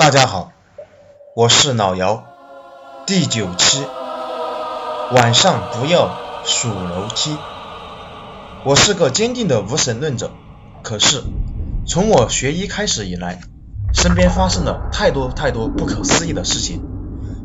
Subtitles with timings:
[0.00, 0.52] 大家好，
[1.36, 2.24] 我是老姚。
[3.04, 3.84] 第九期，
[5.12, 7.36] 晚上不要数楼梯。
[8.64, 10.30] 我是个坚定的无神论者，
[10.82, 11.22] 可是
[11.86, 13.40] 从我学医开始以来，
[13.92, 16.82] 身边发生了太多太多不可思议的事情。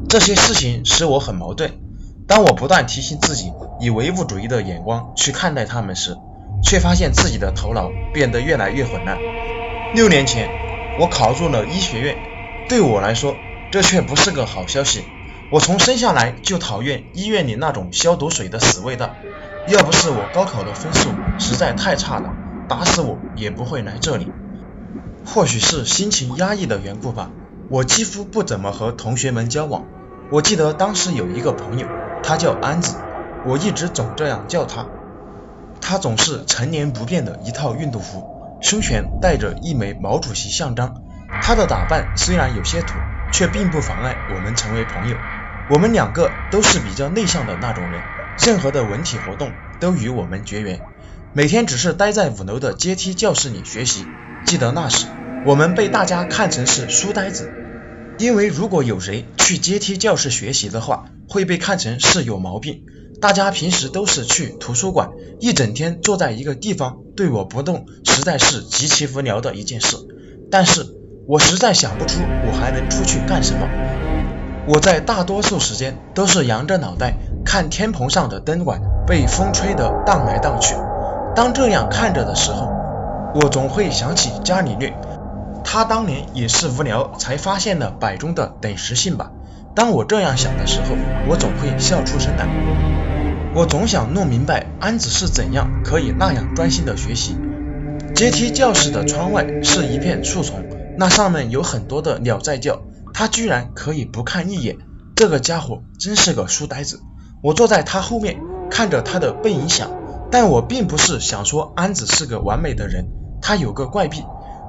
[0.07, 1.77] 这些事情使我很矛盾。
[2.25, 3.51] 当我不断提醒自己
[3.81, 6.15] 以唯物主义的眼光去看待他们时，
[6.63, 9.17] 却发现自己的头脑变得越来越混乱。
[9.93, 10.49] 六年前，
[11.01, 12.15] 我考入了医学院，
[12.68, 13.38] 对我来说，
[13.71, 15.04] 这却不是个好消息。
[15.51, 19.15] 我从生下来就讨厌医院里那种消毒水的死味道。
[19.68, 22.33] 要不是我高考的分数实在太差了，
[22.68, 24.32] 打死我也不会来这里。
[25.25, 27.29] 或许是心情压抑的缘故吧，
[27.69, 29.86] 我几乎不怎么和同学们交往。
[30.32, 31.88] 我记得当时有一个朋友。
[32.23, 32.97] 他叫安子，
[33.45, 34.88] 我一直总这样叫他。
[35.80, 38.25] 他总是陈年不变的一套运动服，
[38.61, 41.03] 胸前带着一枚毛主席像章。
[41.42, 43.00] 他的打扮虽然有些土，
[43.31, 45.17] 却并不妨碍我们成为朋友。
[45.67, 48.03] 我们两个都是比较内向的那种人，
[48.38, 50.81] 任何的文体活动都与我们绝缘，
[51.33, 54.05] 每天只是待在五楼的阶梯教室里学习。
[54.45, 55.08] 记得那时，
[55.45, 57.52] 我们被大家看成是书呆子，
[58.20, 62.83] 因为如果有谁去阶梯教室学习的话，会被看成是有毛病。
[63.22, 69.97] 大家平时都是去图书馆，一整天坐在一个地方对我不动，实在是极其无聊的一件事。
[70.52, 70.86] 但是
[71.27, 73.67] 我实在想不出我还能出去干什么。
[74.67, 80.75] 我在大多数时间都是扬着脑袋看天棚上的灯管被风吹得荡来荡去。
[81.35, 82.71] 当这样看着的时候，
[83.33, 84.93] 我总会想起伽利略，
[85.63, 89.31] 他当年也是无聊才发现了摆中的等时性吧。
[89.75, 90.95] 当我这样想的时候，
[91.27, 92.47] 我总会笑出声来。
[93.55, 97.35] 我总想弄明白安子是怎样可以那样专心的学习。
[98.13, 100.63] 阶梯教室的窗外是一片树丛，
[100.97, 102.81] 那上面有很多的鸟在叫，
[103.13, 104.77] 他居然可以不看一眼。
[105.15, 107.02] 这个家伙真是个书呆子。
[107.41, 109.92] 我坐在他后面，看着他的背影想，
[110.31, 113.08] 但我并不是想说安子是个完美的人，
[113.42, 114.23] 他有个怪癖。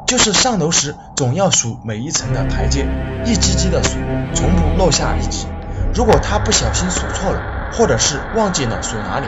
[0.06, 2.86] 就是上楼时总要数每一层的台阶，
[3.24, 3.98] 一级级的数，
[4.34, 5.48] 从不落下一级。
[5.92, 7.40] 如果他不小心数错了，
[7.72, 9.26] 或者是忘记了数哪里，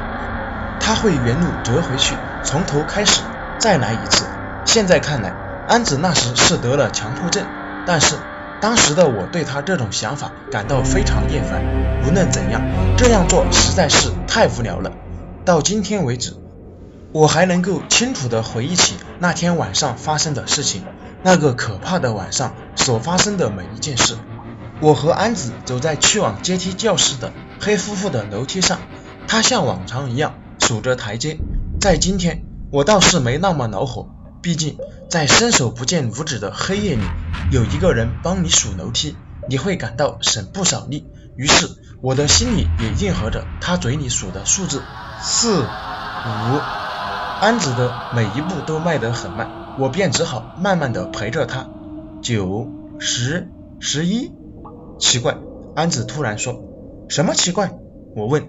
[0.78, 3.22] 他会原路折回去，从头开始
[3.58, 4.24] 再来一次。
[4.64, 5.34] 现在看来，
[5.68, 7.44] 安子那时是得了强迫症，
[7.86, 8.16] 但是
[8.58, 11.62] 当时的我对他这种想法感到非常厌烦。
[12.06, 12.62] 无论怎样，
[12.96, 14.90] 这样做实在是太无聊了。
[15.44, 16.34] 到今天为止。
[17.12, 20.84] 我还能够清楚地回忆起那天晚上发生的事情，
[21.22, 24.16] 那个可怕的晚上所发生的每一件事。
[24.80, 28.78] 我和安子走在去往阶梯教室的黑乎乎的楼梯上，
[29.26, 31.38] 他像往常一样数着台阶。
[31.80, 34.78] 在今天，我倒是没那么恼火，毕竟
[35.10, 37.02] 在伸手不见五指的黑夜里，
[37.50, 39.16] 有一个人帮你数楼梯，
[39.48, 41.06] 你会感到省不少力。
[41.36, 41.68] 于是，
[42.00, 44.82] 我的心里也应和着他嘴里数的数字：
[45.22, 46.60] 四、五。
[47.40, 51.68] 安子的每一步都迈得很慢，我便只好慢慢的陪着他。
[52.20, 52.68] 九、
[52.98, 54.32] 十、十一，
[54.98, 55.38] 奇怪，
[55.76, 56.60] 安子突然说
[57.08, 57.78] ：“什么奇怪？”
[58.16, 58.48] 我问。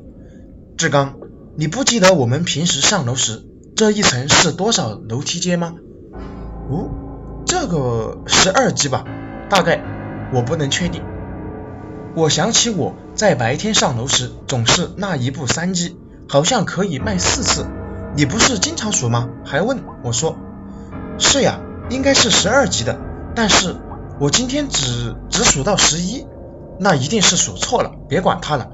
[0.75, 1.17] 志刚，
[1.55, 3.45] 你不记得我们平时上楼时
[3.79, 5.75] 这一层是多少楼梯阶吗？
[6.69, 6.89] 哦，
[7.45, 9.05] 这个十二级吧，
[9.49, 9.81] 大概，
[10.33, 11.01] 我不能确定。
[12.13, 15.97] 我想起我在白天上楼时总是那一步三级，
[16.27, 17.67] 好像可以迈四次。
[18.17, 19.29] 你不是经常数吗？
[19.45, 20.35] 还问我说，
[21.17, 22.99] 是呀，应该是十二级的，
[23.33, 23.77] 但是
[24.19, 26.27] 我今天只只数到十一，
[26.81, 28.71] 那一定是数错了，别管它了。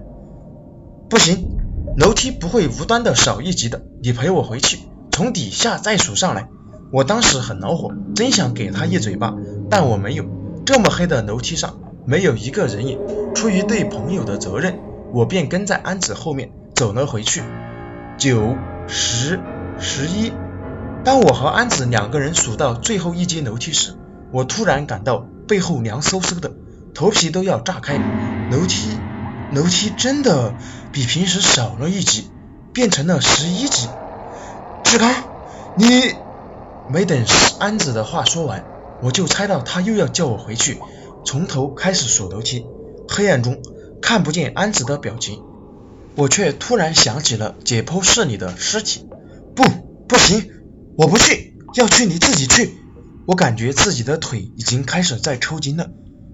[1.12, 1.60] 不行，
[1.96, 4.80] 楼梯不会无端的少一级的，你陪我回去，
[5.16, 6.50] 从底下再数上来。
[6.92, 9.34] 我当时很恼火，真想给他一嘴巴，
[9.70, 10.26] 但我没有。
[10.66, 13.00] 这么黑的楼梯上没有一个人影，
[13.34, 14.78] 出于对朋友的责任，
[15.14, 17.44] 我便跟在安子后面走了回去。
[18.18, 18.58] 九。
[18.90, 19.40] 十、
[19.80, 20.34] 十一。
[21.06, 23.96] 当我和安子两个人数到最后一阶楼梯时，
[24.34, 26.52] 我突然感到背后凉飕飕的，
[26.94, 27.96] 头皮都要炸开。
[28.52, 28.90] 楼梯，
[29.54, 30.54] 楼梯真的
[30.92, 32.30] 比平时少了一级，
[32.74, 33.88] 变成了十一级。
[34.86, 35.12] 志刚，
[35.76, 35.86] 你……
[36.88, 37.26] 没等
[37.60, 38.64] 安子的话说完，
[39.02, 40.80] 我就猜到他又要叫我回去，
[41.26, 42.66] 从头开始数楼梯。
[43.10, 43.62] 黑暗中
[44.02, 45.42] 看不见安子的表情。
[46.16, 49.10] 我却突然想起了解剖室里的尸体，
[49.56, 49.64] 不，
[50.08, 50.50] 不行，
[50.96, 52.78] 我不去，要去你自己去。
[53.26, 55.90] 我感觉自己的腿已经开始在抽筋了，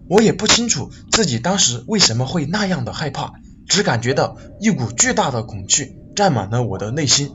[0.09, 3.31] 我也不清楚自己当时为什么会那样的害怕，
[3.69, 7.31] 只感觉到一股巨大的恐惧占满了我的内心。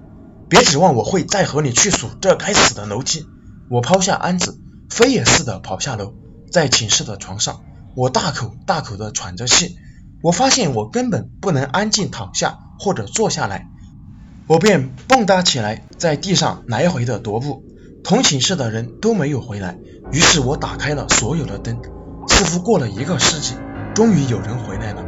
[0.48, 3.26] 别指望我会再和你去数这该死的楼梯。
[3.68, 4.58] 我抛下安子，
[4.88, 6.14] 飞也似的跑下楼，
[6.50, 7.62] 在寝室的床上，
[7.96, 9.76] 我大口大口的喘着气。
[10.22, 13.68] 我发现我根本不能安静躺下或者坐下来，
[14.46, 17.64] 我便蹦跶起来，在地上来回的踱步。
[18.04, 19.76] 同寝室的人都没有回来，
[20.12, 21.80] 于是我打开了所有的灯。
[22.28, 23.54] 似乎过了一个世纪，
[23.94, 25.04] 终于有人回来了。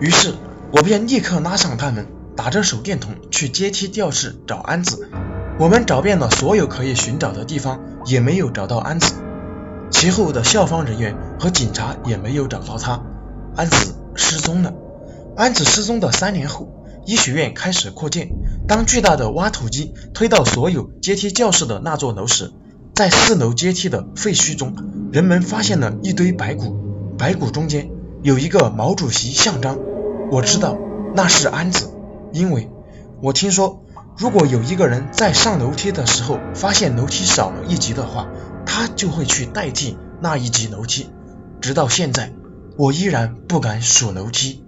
[0.00, 0.34] 于是
[0.72, 2.06] 我便立刻拉上他们，
[2.38, 5.10] 打着手电筒去阶梯教室找安子。
[5.58, 9.12] 我们找遍了所有可以寻找的地方，也没有找到安子。
[9.90, 13.02] 其后的校方人员和警察也没有找到他。
[13.56, 14.72] 安子失踪了。
[15.36, 18.28] 安子失踪的三年后，医学院开始扩建。
[18.68, 22.52] 当巨大的挖土机推到所有阶梯教室的那座楼时，
[22.94, 24.76] 在四楼阶梯的废墟中，
[25.10, 27.16] 人们发现了一堆白骨。
[27.18, 27.90] 白骨中间
[28.22, 29.76] 有一个毛主席像章。
[30.30, 30.78] 我知道
[31.16, 31.90] 那是安子，
[32.32, 32.70] 因为
[33.22, 33.84] 我听说
[34.16, 38.28] 如果有一个人在上楼梯的时候发现楼梯少了一级的话
[38.66, 41.10] 他就会去代替那一级楼梯
[41.60, 42.32] 直到现在
[42.76, 44.62] 我依然不敢数楼梯。